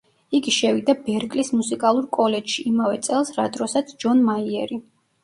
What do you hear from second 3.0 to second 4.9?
წელს, რა დროსაც ჯონ მაიერი.